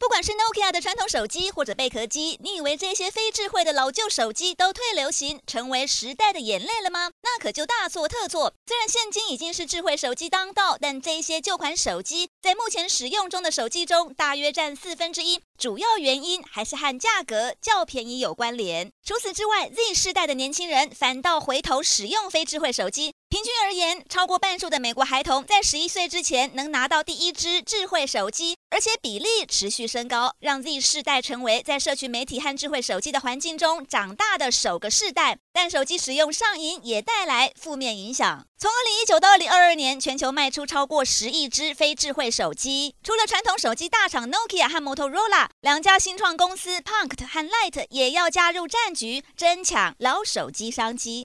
[0.00, 7.10] 不管是 Nokia 的传统手机或者贝壳机，你以为这些非智慧的老旧手机都退流行，成为时代的眼泪了吗？
[7.22, 8.54] 那可就大错特错。
[8.66, 15.42] 虽然现今已经是智慧手机当道，但这些旧款手机在目前使用中的手机中，大约占四分之一。
[15.58, 18.90] 主要原因还是和价格较便宜有关联。
[19.04, 23.12] 除此之外，Z 世代的年轻人反倒回头使用非智慧手机。
[23.30, 35.38] 平均而言，超过半数的美国孩童在十一岁之前能拿到第一支智慧手机，而且比例持续升高，让 Z 世代成为在社群媒体和智慧手机的环境中长大的首个世代。
[35.52, 38.46] 但手机使用上瘾也带来负面影响。
[38.58, 42.94] 从二零一九到二零二二年，全球卖出超过十亿只非智慧手机。
[43.02, 51.18] 除了传统手机大厂 Nokia 和 Motorola，两家新创公司 Punkt 和 Light 也要加入战局，争抢老手机商机。